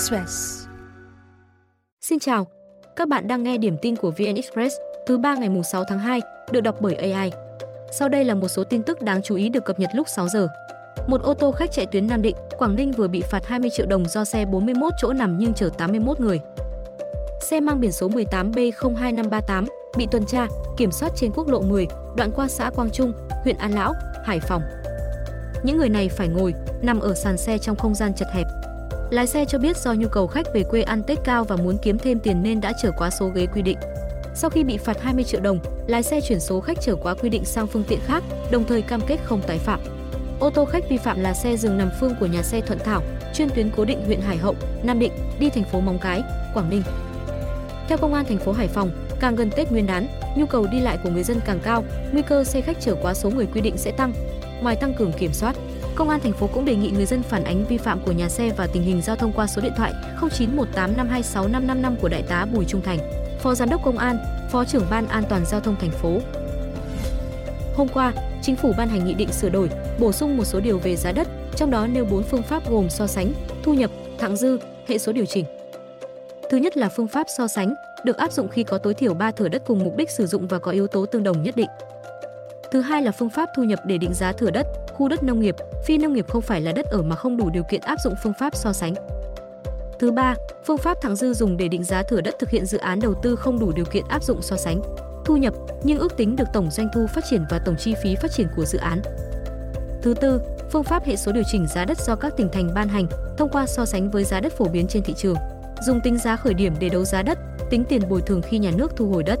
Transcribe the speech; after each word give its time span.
Express. 0.00 0.66
Xin 2.00 2.18
chào, 2.18 2.46
các 2.96 3.08
bạn 3.08 3.28
đang 3.28 3.42
nghe 3.42 3.58
điểm 3.58 3.76
tin 3.82 3.96
của 3.96 4.10
VN 4.10 4.34
Express 4.34 4.76
thứ 5.06 5.18
ba 5.18 5.34
ngày 5.34 5.50
6 5.64 5.84
tháng 5.84 5.98
2, 5.98 6.20
được 6.52 6.60
đọc 6.60 6.76
bởi 6.80 6.94
AI. 6.94 7.32
Sau 7.92 8.08
đây 8.08 8.24
là 8.24 8.34
một 8.34 8.48
số 8.48 8.64
tin 8.64 8.82
tức 8.82 9.02
đáng 9.02 9.22
chú 9.22 9.34
ý 9.34 9.48
được 9.48 9.64
cập 9.64 9.80
nhật 9.80 9.90
lúc 9.94 10.08
6 10.08 10.28
giờ. 10.28 10.48
Một 11.06 11.22
ô 11.22 11.34
tô 11.34 11.52
khách 11.52 11.72
chạy 11.72 11.86
tuyến 11.86 12.06
Nam 12.06 12.22
Định, 12.22 12.36
Quảng 12.58 12.76
Ninh 12.76 12.92
vừa 12.92 13.08
bị 13.08 13.22
phạt 13.30 13.46
20 13.46 13.70
triệu 13.70 13.86
đồng 13.86 14.08
do 14.08 14.24
xe 14.24 14.44
41 14.44 14.92
chỗ 14.98 15.12
nằm 15.12 15.38
nhưng 15.38 15.54
chở 15.54 15.70
81 15.78 16.20
người. 16.20 16.40
Xe 17.40 17.60
mang 17.60 17.80
biển 17.80 17.92
số 17.92 18.08
18B02538 18.08 19.66
bị 19.96 20.06
tuần 20.10 20.26
tra, 20.26 20.46
kiểm 20.76 20.92
soát 20.92 21.12
trên 21.16 21.30
quốc 21.34 21.48
lộ 21.48 21.60
10, 21.60 21.86
đoạn 22.16 22.30
qua 22.36 22.48
xã 22.48 22.70
Quang 22.70 22.90
Trung, 22.90 23.12
huyện 23.44 23.56
An 23.56 23.72
Lão, 23.72 23.92
Hải 24.24 24.40
Phòng. 24.40 24.62
Những 25.62 25.76
người 25.76 25.88
này 25.88 26.08
phải 26.08 26.28
ngồi, 26.28 26.54
nằm 26.82 27.00
ở 27.00 27.14
sàn 27.14 27.36
xe 27.36 27.58
trong 27.58 27.76
không 27.76 27.94
gian 27.94 28.14
chật 28.14 28.28
hẹp. 28.32 28.46
Lái 29.10 29.26
xe 29.26 29.44
cho 29.44 29.58
biết 29.58 29.76
do 29.76 29.92
nhu 29.92 30.08
cầu 30.08 30.26
khách 30.26 30.46
về 30.54 30.62
quê 30.62 30.82
ăn 30.82 31.02
Tết 31.02 31.18
cao 31.24 31.44
và 31.44 31.56
muốn 31.56 31.78
kiếm 31.82 31.98
thêm 31.98 32.18
tiền 32.18 32.42
nên 32.42 32.60
đã 32.60 32.72
chở 32.82 32.90
quá 32.98 33.10
số 33.10 33.28
ghế 33.28 33.46
quy 33.46 33.62
định. 33.62 33.78
Sau 34.34 34.50
khi 34.50 34.64
bị 34.64 34.78
phạt 34.78 35.02
20 35.02 35.24
triệu 35.24 35.40
đồng, 35.40 35.58
lái 35.86 36.02
xe 36.02 36.20
chuyển 36.20 36.40
số 36.40 36.60
khách 36.60 36.80
chở 36.80 36.96
quá 36.96 37.14
quy 37.14 37.28
định 37.28 37.44
sang 37.44 37.66
phương 37.66 37.84
tiện 37.88 37.98
khác, 38.06 38.24
đồng 38.50 38.64
thời 38.64 38.82
cam 38.82 39.00
kết 39.06 39.18
không 39.24 39.42
tái 39.46 39.58
phạm. 39.58 39.80
Ô 40.40 40.50
tô 40.50 40.64
khách 40.64 40.88
vi 40.90 40.96
phạm 40.96 41.20
là 41.20 41.34
xe 41.34 41.56
dừng 41.56 41.78
nằm 41.78 41.90
phương 42.00 42.14
của 42.20 42.26
nhà 42.26 42.42
xe 42.42 42.60
Thuận 42.60 42.78
Thảo, 42.78 43.02
chuyên 43.34 43.48
tuyến 43.50 43.70
cố 43.76 43.84
định 43.84 44.06
huyện 44.06 44.20
Hải 44.20 44.36
Hậu, 44.36 44.54
Nam 44.82 44.98
Định, 44.98 45.12
đi 45.40 45.50
thành 45.50 45.64
phố 45.64 45.80
Móng 45.80 45.98
Cái, 45.98 46.22
Quảng 46.54 46.70
Ninh. 46.70 46.82
Theo 47.88 47.98
công 47.98 48.14
an 48.14 48.24
thành 48.24 48.38
phố 48.38 48.52
Hải 48.52 48.68
Phòng, 48.68 48.90
càng 49.20 49.36
gần 49.36 49.50
Tết 49.56 49.72
Nguyên 49.72 49.86
đán, 49.86 50.06
nhu 50.36 50.46
cầu 50.46 50.66
đi 50.72 50.80
lại 50.80 50.98
của 51.02 51.10
người 51.10 51.22
dân 51.22 51.40
càng 51.46 51.60
cao, 51.62 51.84
nguy 52.12 52.22
cơ 52.22 52.44
xe 52.44 52.60
khách 52.60 52.80
chở 52.80 52.94
quá 53.02 53.14
số 53.14 53.30
người 53.30 53.46
quy 53.54 53.60
định 53.60 53.76
sẽ 53.76 53.90
tăng. 53.90 54.12
Ngoài 54.62 54.76
tăng 54.76 54.94
cường 54.94 55.12
kiểm 55.12 55.32
soát, 55.32 55.56
Công 55.94 56.08
an 56.08 56.20
thành 56.20 56.32
phố 56.32 56.46
cũng 56.46 56.64
đề 56.64 56.74
nghị 56.74 56.90
người 56.90 57.06
dân 57.06 57.22
phản 57.22 57.44
ánh 57.44 57.64
vi 57.64 57.78
phạm 57.78 58.00
của 58.06 58.12
nhà 58.12 58.28
xe 58.28 58.52
và 58.56 58.66
tình 58.66 58.82
hình 58.82 59.02
giao 59.02 59.16
thông 59.16 59.32
qua 59.32 59.46
số 59.46 59.62
điện 59.62 59.72
thoại 59.76 59.92
0918526555 60.20 61.96
của 62.00 62.08
đại 62.08 62.22
tá 62.22 62.46
Bùi 62.54 62.64
Trung 62.64 62.82
Thành, 62.82 62.98
Phó 63.40 63.54
Giám 63.54 63.70
đốc 63.70 63.84
Công 63.84 63.98
an, 63.98 64.18
Phó 64.50 64.64
trưởng 64.64 64.86
Ban 64.90 65.08
An 65.08 65.24
toàn 65.28 65.44
giao 65.46 65.60
thông 65.60 65.76
thành 65.80 65.90
phố. 65.90 66.18
Hôm 67.76 67.88
qua, 67.88 68.12
Chính 68.42 68.56
phủ 68.56 68.72
ban 68.76 68.88
hành 68.88 69.04
nghị 69.04 69.14
định 69.14 69.32
sửa 69.32 69.48
đổi, 69.48 69.70
bổ 69.98 70.12
sung 70.12 70.36
một 70.36 70.44
số 70.44 70.60
điều 70.60 70.78
về 70.78 70.96
giá 70.96 71.12
đất, 71.12 71.28
trong 71.56 71.70
đó 71.70 71.86
nêu 71.86 72.04
4 72.04 72.22
phương 72.22 72.42
pháp 72.42 72.70
gồm 72.70 72.90
so 72.90 73.06
sánh, 73.06 73.32
thu 73.62 73.74
nhập, 73.74 73.90
thặng 74.18 74.36
dư, 74.36 74.58
hệ 74.86 74.98
số 74.98 75.12
điều 75.12 75.26
chỉnh. 75.26 75.44
Thứ 76.50 76.56
nhất 76.56 76.76
là 76.76 76.88
phương 76.88 77.08
pháp 77.08 77.26
so 77.36 77.48
sánh, 77.48 77.74
được 78.04 78.16
áp 78.16 78.32
dụng 78.32 78.48
khi 78.48 78.64
có 78.64 78.78
tối 78.78 78.94
thiểu 78.94 79.14
3 79.14 79.30
thửa 79.30 79.48
đất 79.48 79.62
cùng 79.66 79.84
mục 79.84 79.96
đích 79.96 80.10
sử 80.10 80.26
dụng 80.26 80.48
và 80.48 80.58
có 80.58 80.70
yếu 80.70 80.86
tố 80.86 81.06
tương 81.06 81.22
đồng 81.22 81.42
nhất 81.42 81.56
định. 81.56 81.68
Thứ 82.72 82.80
hai 82.80 83.02
là 83.02 83.12
phương 83.12 83.30
pháp 83.30 83.48
thu 83.56 83.62
nhập 83.62 83.78
để 83.86 83.98
định 83.98 84.14
giá 84.14 84.32
thửa 84.32 84.50
đất, 84.50 84.66
khu 84.94 85.08
đất 85.08 85.22
nông 85.22 85.40
nghiệp, 85.40 85.56
phi 85.86 85.98
nông 85.98 86.12
nghiệp 86.12 86.28
không 86.28 86.42
phải 86.42 86.60
là 86.60 86.72
đất 86.72 86.86
ở 86.86 87.02
mà 87.02 87.16
không 87.16 87.36
đủ 87.36 87.50
điều 87.50 87.62
kiện 87.62 87.80
áp 87.80 87.96
dụng 88.04 88.14
phương 88.22 88.32
pháp 88.38 88.56
so 88.56 88.72
sánh. 88.72 88.94
Thứ 89.98 90.10
ba, 90.10 90.34
phương 90.64 90.78
pháp 90.78 91.00
thẳng 91.02 91.16
dư 91.16 91.34
dùng 91.34 91.56
để 91.56 91.68
định 91.68 91.84
giá 91.84 92.02
thửa 92.02 92.20
đất 92.20 92.34
thực 92.38 92.50
hiện 92.50 92.66
dự 92.66 92.78
án 92.78 93.00
đầu 93.00 93.14
tư 93.22 93.36
không 93.36 93.58
đủ 93.58 93.72
điều 93.72 93.84
kiện 93.84 94.04
áp 94.08 94.22
dụng 94.22 94.42
so 94.42 94.56
sánh 94.56 94.80
thu 95.24 95.36
nhập 95.36 95.54
nhưng 95.82 95.98
ước 95.98 96.16
tính 96.16 96.36
được 96.36 96.44
tổng 96.52 96.70
doanh 96.70 96.88
thu 96.94 97.06
phát 97.06 97.24
triển 97.30 97.44
và 97.50 97.58
tổng 97.58 97.76
chi 97.78 97.94
phí 98.02 98.16
phát 98.16 98.32
triển 98.32 98.46
của 98.56 98.64
dự 98.64 98.78
án. 98.78 99.00
Thứ 100.02 100.14
tư, 100.14 100.40
phương 100.70 100.84
pháp 100.84 101.04
hệ 101.04 101.16
số 101.16 101.32
điều 101.32 101.42
chỉnh 101.52 101.66
giá 101.66 101.84
đất 101.84 101.98
do 101.98 102.16
các 102.16 102.36
tỉnh 102.36 102.48
thành 102.52 102.74
ban 102.74 102.88
hành 102.88 103.06
thông 103.38 103.48
qua 103.48 103.66
so 103.66 103.84
sánh 103.84 104.10
với 104.10 104.24
giá 104.24 104.40
đất 104.40 104.52
phổ 104.52 104.64
biến 104.64 104.86
trên 104.86 105.02
thị 105.02 105.14
trường, 105.16 105.36
dùng 105.86 106.00
tính 106.00 106.18
giá 106.18 106.36
khởi 106.36 106.54
điểm 106.54 106.74
để 106.80 106.88
đấu 106.88 107.04
giá 107.04 107.22
đất, 107.22 107.38
tính 107.70 107.84
tiền 107.88 108.08
bồi 108.08 108.22
thường 108.22 108.42
khi 108.42 108.58
nhà 108.58 108.70
nước 108.70 108.96
thu 108.96 109.08
hồi 109.08 109.22
đất. 109.22 109.40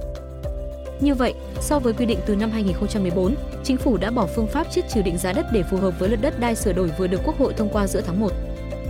Như 1.00 1.14
vậy, 1.14 1.34
so 1.60 1.78
với 1.78 1.92
quy 1.92 2.06
định 2.06 2.18
từ 2.26 2.36
năm 2.36 2.50
2014, 2.50 3.34
chính 3.64 3.76
phủ 3.76 3.96
đã 3.96 4.10
bỏ 4.10 4.26
phương 4.26 4.46
pháp 4.46 4.70
chiết 4.70 4.84
trừ 4.88 5.02
định 5.02 5.18
giá 5.18 5.32
đất 5.32 5.46
để 5.52 5.62
phù 5.62 5.76
hợp 5.76 5.98
với 5.98 6.08
luật 6.08 6.20
đất 6.20 6.40
đai 6.40 6.56
sửa 6.56 6.72
đổi 6.72 6.90
vừa 6.98 7.06
được 7.06 7.20
Quốc 7.24 7.38
hội 7.38 7.54
thông 7.56 7.68
qua 7.68 7.86
giữa 7.86 8.00
tháng 8.00 8.20
1. 8.20 8.32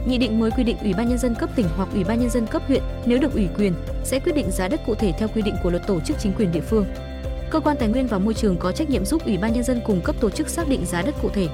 Nghị 0.07 0.19
định 0.19 0.41
mới 0.41 0.51
quy 0.51 0.65
định 0.65 0.77
Ủy 0.83 0.95
ban 0.95 1.09
nhân 1.09 1.19
dân 1.19 1.35
cấp 1.35 1.51
tỉnh 1.57 1.67
hoặc 1.77 1.89
Ủy 1.93 2.05
ban 2.05 2.21
nhân 2.21 2.31
dân 2.31 2.47
cấp 2.47 2.63
huyện 2.69 2.83
nếu 3.07 3.19
được 3.19 3.35
ủy 3.35 3.49
quyền 3.59 3.75
sẽ 4.05 4.21
quyết 4.21 4.33
định 4.33 4.51
giá 4.51 4.69
đất 4.69 4.81
cụ 4.87 4.95
thể 4.95 5.13
theo 5.19 5.29
quy 5.35 5.43
định 5.43 5.55
của 5.63 5.71
luật 5.71 5.87
tổ 5.87 6.01
chức 6.01 6.17
chính 6.19 6.33
quyền 6.33 6.53
địa 6.53 6.61
phương. 6.61 6.87
Cơ 7.51 7.61
quan 7.61 7.77
Tài 7.77 7.89
nguyên 7.89 8.07
và 8.07 8.19
Môi 8.19 8.35
trường 8.35 8.57
có 8.57 8.73
trách 8.73 8.91
nhiệm 8.91 9.05
giúp 9.05 9.25
Ủy 9.25 9.39
ban 9.39 9.53
nhân 9.53 9.65
dân 9.65 9.81
cùng 9.87 10.01
cấp 10.01 10.17
tổ 10.21 10.31
chức 10.31 10.49
xác 10.49 10.69
định 10.69 10.87
giá 10.87 11.03
đất 11.03 11.15
cụ 11.23 11.29
thể. 11.35 11.49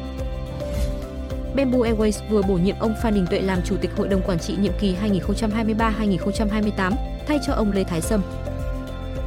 Bamboo 1.56 1.78
Airways 1.78 2.20
vừa 2.30 2.42
bổ 2.42 2.54
nhiệm 2.54 2.76
ông 2.78 2.94
Phan 3.02 3.14
Đình 3.14 3.26
Tuệ 3.30 3.40
làm 3.40 3.58
chủ 3.64 3.76
tịch 3.80 3.90
hội 3.96 4.08
đồng 4.08 4.22
quản 4.26 4.38
trị 4.38 4.54
nhiệm 4.60 4.72
kỳ 4.80 4.94
2023-2028 5.02 6.92
thay 7.26 7.38
cho 7.46 7.52
ông 7.52 7.72
Lê 7.72 7.84
Thái 7.84 8.00
Sâm. 8.00 8.22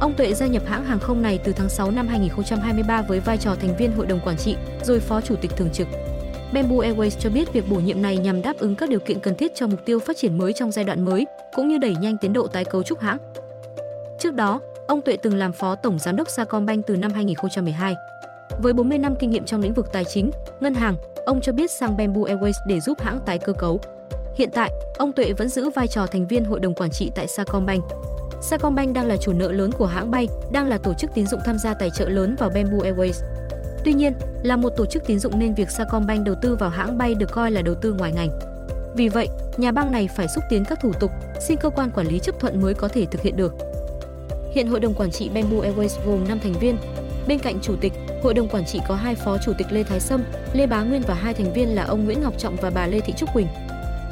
Ông 0.00 0.14
Tuệ 0.14 0.34
gia 0.34 0.46
nhập 0.46 0.62
hãng 0.66 0.84
hàng 0.84 0.98
không 0.98 1.22
này 1.22 1.38
từ 1.44 1.52
tháng 1.52 1.68
6 1.68 1.90
năm 1.90 2.08
2023 2.08 3.02
với 3.02 3.20
vai 3.20 3.38
trò 3.38 3.54
thành 3.54 3.76
viên 3.76 3.92
hội 3.92 4.06
đồng 4.06 4.20
quản 4.20 4.36
trị, 4.36 4.56
rồi 4.82 5.00
phó 5.00 5.20
chủ 5.20 5.36
tịch 5.36 5.50
thường 5.56 5.70
trực. 5.72 5.88
Bamboo 6.52 6.76
Airways 6.76 7.10
cho 7.10 7.30
biết 7.30 7.52
việc 7.52 7.70
bổ 7.70 7.76
nhiệm 7.76 8.02
này 8.02 8.16
nhằm 8.16 8.42
đáp 8.42 8.56
ứng 8.58 8.74
các 8.76 8.88
điều 8.88 9.00
kiện 9.00 9.20
cần 9.20 9.34
thiết 9.34 9.54
cho 9.54 9.66
mục 9.66 9.80
tiêu 9.84 9.98
phát 9.98 10.16
triển 10.16 10.38
mới 10.38 10.52
trong 10.52 10.70
giai 10.70 10.84
đoạn 10.84 11.04
mới, 11.04 11.26
cũng 11.54 11.68
như 11.68 11.78
đẩy 11.78 11.96
nhanh 12.00 12.16
tiến 12.20 12.32
độ 12.32 12.46
tái 12.46 12.64
cấu 12.64 12.82
trúc 12.82 13.00
hãng. 13.00 13.18
Trước 14.18 14.34
đó, 14.34 14.60
ông 14.86 15.02
Tuệ 15.02 15.16
từng 15.16 15.34
làm 15.34 15.52
phó 15.52 15.74
tổng 15.74 15.98
giám 15.98 16.16
đốc 16.16 16.28
Sacombank 16.28 16.86
từ 16.86 16.96
năm 16.96 17.12
2012. 17.12 17.94
Với 18.62 18.72
40 18.72 18.98
năm 18.98 19.14
kinh 19.18 19.30
nghiệm 19.30 19.44
trong 19.44 19.60
lĩnh 19.60 19.74
vực 19.74 19.92
tài 19.92 20.04
chính, 20.04 20.30
ngân 20.60 20.74
hàng, 20.74 20.96
ông 21.26 21.40
cho 21.40 21.52
biết 21.52 21.70
sang 21.70 21.96
Bamboo 21.96 22.20
Airways 22.20 22.52
để 22.66 22.80
giúp 22.80 23.00
hãng 23.00 23.20
tái 23.26 23.38
cơ 23.38 23.52
cấu. 23.52 23.80
Hiện 24.34 24.50
tại, 24.52 24.70
ông 24.98 25.12
Tuệ 25.12 25.32
vẫn 25.32 25.48
giữ 25.48 25.70
vai 25.70 25.88
trò 25.88 26.06
thành 26.06 26.26
viên 26.26 26.44
hội 26.44 26.60
đồng 26.60 26.74
quản 26.74 26.90
trị 26.90 27.10
tại 27.14 27.26
Sacombank. 27.26 27.84
Sacombank 28.42 28.94
đang 28.94 29.06
là 29.06 29.16
chủ 29.16 29.32
nợ 29.32 29.52
lớn 29.52 29.70
của 29.72 29.86
hãng 29.86 30.10
bay, 30.10 30.28
đang 30.52 30.68
là 30.68 30.78
tổ 30.78 30.94
chức 30.94 31.10
tín 31.14 31.26
dụng 31.26 31.40
tham 31.44 31.58
gia 31.58 31.74
tài 31.74 31.90
trợ 31.90 32.08
lớn 32.08 32.36
vào 32.38 32.50
Bamboo 32.54 32.78
Airways. 32.78 33.22
Tuy 33.84 33.92
nhiên, 33.92 34.12
là 34.42 34.56
một 34.56 34.70
tổ 34.76 34.86
chức 34.86 35.06
tín 35.06 35.18
dụng 35.18 35.38
nên 35.38 35.54
việc 35.54 35.70
Sacombank 35.70 36.26
đầu 36.26 36.34
tư 36.42 36.56
vào 36.56 36.70
hãng 36.70 36.98
bay 36.98 37.14
được 37.14 37.32
coi 37.32 37.50
là 37.50 37.62
đầu 37.62 37.74
tư 37.74 37.92
ngoài 37.92 38.12
ngành. 38.12 38.38
Vì 38.94 39.08
vậy, 39.08 39.28
nhà 39.56 39.72
băng 39.72 39.92
này 39.92 40.08
phải 40.16 40.28
xúc 40.28 40.44
tiến 40.50 40.64
các 40.64 40.80
thủ 40.80 40.92
tục, 41.00 41.10
xin 41.40 41.56
cơ 41.56 41.70
quan 41.70 41.90
quản 41.90 42.06
lý 42.06 42.18
chấp 42.18 42.40
thuận 42.40 42.62
mới 42.62 42.74
có 42.74 42.88
thể 42.88 43.06
thực 43.06 43.22
hiện 43.22 43.36
được. 43.36 43.54
Hiện 44.52 44.66
hội 44.66 44.80
đồng 44.80 44.94
quản 44.94 45.10
trị 45.10 45.28
Bamboo 45.28 45.56
Airways 45.56 46.06
gồm 46.06 46.28
5 46.28 46.38
thành 46.42 46.52
viên. 46.52 46.76
Bên 47.28 47.38
cạnh 47.38 47.58
chủ 47.62 47.74
tịch, 47.80 47.92
hội 48.22 48.34
đồng 48.34 48.48
quản 48.48 48.64
trị 48.66 48.80
có 48.88 48.94
hai 48.94 49.14
phó 49.14 49.38
chủ 49.38 49.52
tịch 49.58 49.66
Lê 49.70 49.82
Thái 49.82 50.00
Sâm, 50.00 50.24
Lê 50.52 50.66
Bá 50.66 50.82
Nguyên 50.82 51.02
và 51.02 51.14
hai 51.14 51.34
thành 51.34 51.52
viên 51.52 51.74
là 51.74 51.82
ông 51.82 52.04
Nguyễn 52.04 52.22
Ngọc 52.22 52.34
Trọng 52.38 52.56
và 52.56 52.70
bà 52.70 52.86
Lê 52.86 53.00
Thị 53.00 53.12
Trúc 53.16 53.32
Quỳnh. 53.34 53.46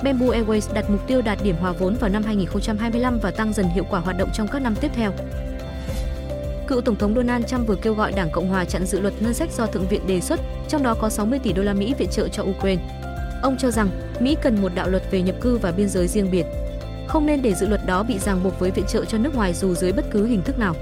Bamboo 0.03 0.27
Airways 0.27 0.75
đặt 0.75 0.91
mục 0.91 1.07
tiêu 1.07 1.23
đạt 1.23 1.39
điểm 1.43 1.57
hòa 1.57 1.73
vốn 1.73 1.95
vào 1.95 2.11
năm 2.11 2.23
2025 2.23 3.19
và 3.19 3.31
tăng 3.31 3.53
dần 3.53 3.69
hiệu 3.69 3.85
quả 3.91 4.01
hoạt 4.01 4.19
động 4.19 4.29
trong 4.35 4.49
các 4.49 4.63
năm 4.63 4.75
tiếp 4.81 4.91
theo. 4.95 5.13
Cựu 6.67 6.81
Tổng 6.81 6.97
thống 6.97 7.15
Donald 7.15 7.47
Trump 7.47 7.67
vừa 7.67 7.77
kêu 7.77 7.95
gọi 7.95 8.13
Đảng 8.13 8.31
Cộng 8.31 8.49
hòa 8.49 8.65
chặn 8.65 8.87
dự 8.87 9.01
luật 9.01 9.15
ngân 9.23 9.35
sách 9.35 9.53
do 9.53 9.67
Thượng 9.67 9.89
viện 9.89 10.07
đề 10.07 10.21
xuất, 10.21 10.41
trong 10.69 10.83
đó 10.83 10.95
có 10.95 11.09
60 11.09 11.39
tỷ 11.39 11.53
đô 11.53 11.63
la 11.63 11.73
Mỹ 11.73 11.95
viện 11.99 12.09
trợ 12.11 12.29
cho 12.29 12.43
Ukraine. 12.43 12.83
Ông 13.43 13.57
cho 13.59 13.71
rằng 13.71 13.89
Mỹ 14.21 14.37
cần 14.43 14.63
một 14.63 14.73
đạo 14.75 14.89
luật 14.89 15.03
về 15.11 15.23
nhập 15.23 15.37
cư 15.41 15.59
và 15.59 15.73
biên 15.73 15.89
giới 15.89 16.09
riêng 16.09 16.31
biệt. 16.31 16.47
Không 17.07 17.27
nên 17.27 17.43
để 17.43 17.55
dự 17.55 17.67
luật 17.67 17.87
đó 17.87 18.03
bị 18.03 18.19
ràng 18.19 18.43
buộc 18.43 18.59
với 18.59 18.71
viện 18.71 18.85
trợ 18.89 19.05
cho 19.05 19.19
nước 19.19 19.35
ngoài 19.35 19.55
dù 19.55 19.75
dưới 19.75 19.93
bất 19.93 20.05
cứ 20.11 20.27
hình 20.27 20.43
thức 20.43 20.59
nào. 20.59 20.75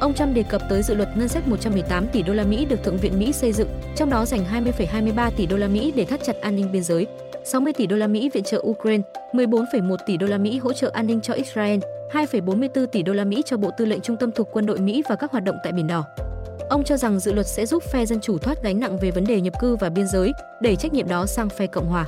Ông 0.00 0.14
Trump 0.14 0.34
đề 0.34 0.42
cập 0.42 0.62
tới 0.68 0.82
dự 0.82 0.94
luật 0.94 1.16
ngân 1.16 1.28
sách 1.28 1.48
118 1.48 2.06
tỷ 2.06 2.22
đô 2.22 2.34
la 2.34 2.44
Mỹ 2.44 2.64
được 2.64 2.84
Thượng 2.84 2.96
viện 2.96 3.18
Mỹ 3.18 3.32
xây 3.32 3.52
dựng, 3.52 3.68
trong 3.96 4.10
đó 4.10 4.24
dành 4.24 4.44
20,23 4.52 5.30
tỷ 5.30 5.46
đô 5.46 5.56
la 5.56 5.68
Mỹ 5.68 5.92
để 5.96 6.04
thắt 6.04 6.20
chặt 6.24 6.36
an 6.40 6.56
ninh 6.56 6.72
biên 6.72 6.82
giới, 6.82 7.06
60 7.52 7.72
tỷ 7.72 7.86
đô 7.86 7.96
la 7.96 8.06
Mỹ 8.06 8.30
viện 8.34 8.44
trợ 8.44 8.62
Ukraine, 8.66 9.02
14,1 9.32 9.96
tỷ 10.06 10.16
đô 10.16 10.26
la 10.26 10.38
Mỹ 10.38 10.58
hỗ 10.58 10.72
trợ 10.72 10.90
an 10.94 11.06
ninh 11.06 11.20
cho 11.20 11.34
Israel, 11.34 11.78
2,44 12.12 12.86
tỷ 12.86 13.02
đô 13.02 13.12
la 13.12 13.24
Mỹ 13.24 13.42
cho 13.46 13.56
Bộ 13.56 13.70
Tư 13.78 13.84
lệnh 13.84 14.00
Trung 14.00 14.16
tâm 14.16 14.32
thuộc 14.32 14.48
quân 14.52 14.66
đội 14.66 14.78
Mỹ 14.78 15.02
và 15.08 15.16
các 15.16 15.32
hoạt 15.32 15.44
động 15.44 15.56
tại 15.64 15.72
Biển 15.72 15.86
Đỏ. 15.86 16.04
Ông 16.70 16.84
cho 16.84 16.96
rằng 16.96 17.18
dự 17.18 17.32
luật 17.32 17.46
sẽ 17.46 17.66
giúp 17.66 17.82
phe 17.82 18.06
dân 18.06 18.20
chủ 18.20 18.38
thoát 18.38 18.62
gánh 18.62 18.80
nặng 18.80 18.98
về 18.98 19.10
vấn 19.10 19.24
đề 19.24 19.40
nhập 19.40 19.54
cư 19.60 19.76
và 19.76 19.88
biên 19.88 20.06
giới, 20.08 20.32
đẩy 20.62 20.76
trách 20.76 20.92
nhiệm 20.92 21.08
đó 21.08 21.26
sang 21.26 21.48
phe 21.48 21.66
Cộng 21.66 21.86
hòa. 21.86 22.06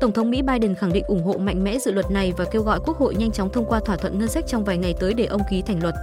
Tổng 0.00 0.12
thống 0.12 0.30
Mỹ 0.30 0.42
Biden 0.42 0.74
khẳng 0.74 0.92
định 0.92 1.04
ủng 1.06 1.22
hộ 1.22 1.32
mạnh 1.38 1.64
mẽ 1.64 1.78
dự 1.78 1.92
luật 1.92 2.10
này 2.10 2.32
và 2.36 2.44
kêu 2.44 2.62
gọi 2.62 2.80
Quốc 2.86 2.96
hội 2.96 3.14
nhanh 3.14 3.32
chóng 3.32 3.50
thông 3.52 3.66
qua 3.66 3.80
thỏa 3.80 3.96
thuận 3.96 4.18
ngân 4.18 4.28
sách 4.28 4.44
trong 4.46 4.64
vài 4.64 4.78
ngày 4.78 4.94
tới 5.00 5.14
để 5.14 5.24
ông 5.24 5.42
ký 5.50 5.62
thành 5.62 5.82
luật. 5.82 5.94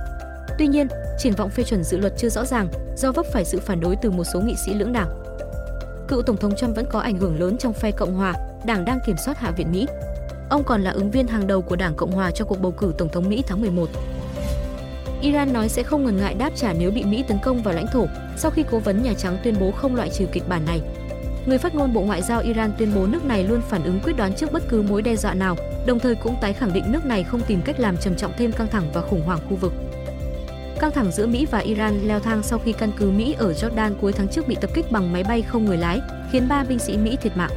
Tuy 0.59 0.67
nhiên, 0.67 0.87
triển 1.17 1.33
vọng 1.33 1.49
phê 1.49 1.63
chuẩn 1.63 1.83
dự 1.83 1.97
luật 1.97 2.13
chưa 2.17 2.29
rõ 2.29 2.45
ràng 2.45 2.67
do 2.97 3.11
vấp 3.11 3.25
phải 3.25 3.45
sự 3.45 3.59
phản 3.59 3.79
đối 3.79 3.95
từ 3.95 4.11
một 4.11 4.23
số 4.23 4.41
nghị 4.41 4.55
sĩ 4.65 4.73
lưỡng 4.73 4.93
đảng. 4.93 5.23
Cựu 6.07 6.21
Tổng 6.21 6.37
thống 6.37 6.55
Trump 6.55 6.75
vẫn 6.75 6.85
có 6.89 6.99
ảnh 6.99 7.17
hưởng 7.17 7.39
lớn 7.39 7.57
trong 7.57 7.73
phe 7.73 7.91
Cộng 7.91 8.13
hòa, 8.13 8.33
đảng 8.65 8.85
đang 8.85 8.99
kiểm 9.05 9.15
soát 9.25 9.39
Hạ 9.39 9.51
viện 9.51 9.71
Mỹ. 9.71 9.87
Ông 10.49 10.63
còn 10.63 10.81
là 10.81 10.91
ứng 10.91 11.11
viên 11.11 11.27
hàng 11.27 11.47
đầu 11.47 11.61
của 11.61 11.75
Đảng 11.75 11.95
Cộng 11.95 12.11
hòa 12.11 12.31
cho 12.31 12.45
cuộc 12.45 12.61
bầu 12.61 12.71
cử 12.71 12.93
Tổng 12.97 13.09
thống 13.09 13.29
Mỹ 13.29 13.43
tháng 13.47 13.61
11. 13.61 13.89
Iran 15.21 15.53
nói 15.53 15.69
sẽ 15.69 15.83
không 15.83 16.05
ngần 16.05 16.17
ngại 16.17 16.33
đáp 16.33 16.49
trả 16.55 16.73
nếu 16.73 16.91
bị 16.91 17.03
Mỹ 17.03 17.23
tấn 17.27 17.37
công 17.43 17.63
vào 17.63 17.73
lãnh 17.73 17.87
thổ 17.87 18.05
sau 18.37 18.51
khi 18.51 18.63
cố 18.71 18.79
vấn 18.79 19.03
Nhà 19.03 19.13
Trắng 19.13 19.37
tuyên 19.43 19.55
bố 19.59 19.71
không 19.71 19.95
loại 19.95 20.09
trừ 20.09 20.25
kịch 20.31 20.49
bản 20.49 20.65
này. 20.65 20.81
Người 21.45 21.57
phát 21.57 21.75
ngôn 21.75 21.93
Bộ 21.93 22.01
Ngoại 22.01 22.21
giao 22.21 22.41
Iran 22.41 22.71
tuyên 22.77 22.91
bố 22.95 23.05
nước 23.05 23.25
này 23.25 23.43
luôn 23.43 23.61
phản 23.61 23.83
ứng 23.83 23.99
quyết 24.03 24.13
đoán 24.17 24.33
trước 24.33 24.51
bất 24.51 24.63
cứ 24.69 24.81
mối 24.81 25.01
đe 25.01 25.15
dọa 25.15 25.33
nào, 25.33 25.55
đồng 25.85 25.99
thời 25.99 26.15
cũng 26.15 26.35
tái 26.41 26.53
khẳng 26.53 26.73
định 26.73 26.83
nước 26.91 27.05
này 27.05 27.23
không 27.23 27.41
tìm 27.47 27.61
cách 27.61 27.79
làm 27.79 27.97
trầm 27.97 28.15
trọng 28.15 28.31
thêm 28.37 28.51
căng 28.51 28.67
thẳng 28.67 28.89
và 28.93 29.01
khủng 29.01 29.21
hoảng 29.25 29.39
khu 29.49 29.55
vực. 29.55 29.73
Căng 30.79 30.91
thẳng 30.91 31.11
giữa 31.11 31.27
Mỹ 31.27 31.45
và 31.51 31.59
Iran 31.59 32.07
leo 32.07 32.19
thang 32.19 32.43
sau 32.43 32.59
khi 32.59 32.73
căn 32.73 32.91
cứ 32.97 33.11
Mỹ 33.11 33.35
ở 33.37 33.51
Jordan 33.51 33.93
cuối 34.01 34.13
tháng 34.13 34.27
trước 34.27 34.47
bị 34.47 34.55
tập 34.61 34.69
kích 34.73 34.91
bằng 34.91 35.13
máy 35.13 35.23
bay 35.23 35.41
không 35.41 35.65
người 35.65 35.77
lái, 35.77 36.01
khiến 36.31 36.47
3 36.49 36.63
binh 36.63 36.79
sĩ 36.79 36.97
Mỹ 36.97 37.17
thiệt 37.21 37.37
mạng. 37.37 37.51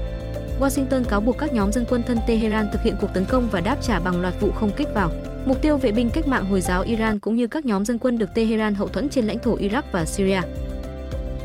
Washington 0.60 1.04
cáo 1.04 1.20
buộc 1.20 1.38
các 1.38 1.52
nhóm 1.52 1.72
dân 1.72 1.84
quân 1.88 2.02
thân 2.06 2.18
Tehran 2.26 2.68
thực 2.72 2.82
hiện 2.82 2.96
cuộc 3.00 3.14
tấn 3.14 3.24
công 3.24 3.48
và 3.50 3.60
đáp 3.60 3.76
trả 3.82 4.00
bằng 4.00 4.20
loạt 4.20 4.34
vụ 4.40 4.50
không 4.50 4.70
kích 4.76 4.88
vào 4.94 5.10
mục 5.46 5.62
tiêu 5.62 5.76
vệ 5.76 5.92
binh 5.92 6.10
cách 6.10 6.28
mạng 6.28 6.44
Hồi 6.44 6.60
giáo 6.60 6.82
Iran 6.82 7.18
cũng 7.18 7.36
như 7.36 7.46
các 7.46 7.66
nhóm 7.66 7.84
dân 7.84 7.98
quân 7.98 8.18
được 8.18 8.34
Tehran 8.34 8.74
hậu 8.74 8.88
thuẫn 8.88 9.08
trên 9.08 9.26
lãnh 9.26 9.38
thổ 9.38 9.56
Iraq 9.56 9.82
và 9.92 10.04
Syria. 10.04 10.40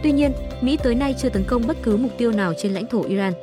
Tuy 0.04 0.12
nhiên, 0.12 0.32
Mỹ 0.62 0.78
tới 0.84 0.96
nay 0.96 1.16
chưa 1.18 1.30
tấn 1.30 1.44
công 1.44 1.68
bất 1.68 1.78
cứ 1.84 1.98
mục 1.98 2.12
tiêu 2.18 2.32
nào 2.32 2.54
trên 2.58 2.74
lãnh 2.74 2.86
thổ 2.88 3.04
Iran. 3.04 3.34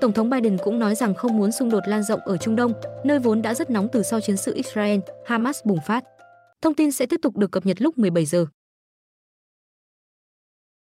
Tổng 0.00 0.12
thống 0.12 0.30
Biden 0.30 0.58
cũng 0.58 0.78
nói 0.78 0.94
rằng 0.94 1.14
không 1.14 1.38
muốn 1.38 1.52
xung 1.52 1.70
đột 1.70 1.82
lan 1.86 2.02
rộng 2.02 2.20
ở 2.24 2.36
Trung 2.36 2.56
Đông, 2.56 2.72
nơi 3.04 3.18
vốn 3.18 3.42
đã 3.42 3.54
rất 3.54 3.70
nóng 3.70 3.88
từ 3.88 4.02
sau 4.02 4.20
chiến 4.20 4.36
sự 4.36 4.56
Israel-Hamas 4.56 5.60
bùng 5.64 5.78
phát. 5.86 6.04
Thông 6.62 6.74
tin 6.74 6.92
sẽ 6.92 7.06
tiếp 7.06 7.20
tục 7.22 7.36
được 7.36 7.50
cập 7.52 7.66
nhật 7.66 7.82
lúc 7.82 7.98
17 7.98 8.24
giờ. 8.24 8.46